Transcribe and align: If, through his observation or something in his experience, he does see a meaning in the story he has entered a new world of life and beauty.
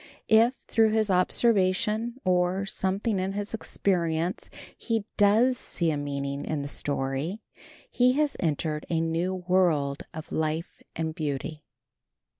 If, 0.29 0.55
through 0.67 0.93
his 0.93 1.11
observation 1.11 2.19
or 2.25 2.65
something 2.65 3.19
in 3.19 3.33
his 3.33 3.53
experience, 3.53 4.49
he 4.75 5.05
does 5.15 5.59
see 5.59 5.91
a 5.91 5.95
meaning 5.97 6.43
in 6.43 6.63
the 6.63 6.67
story 6.67 7.43
he 7.91 8.13
has 8.13 8.35
entered 8.39 8.87
a 8.89 8.99
new 8.99 9.35
world 9.47 10.07
of 10.11 10.31
life 10.31 10.81
and 10.95 11.13
beauty. 11.13 11.65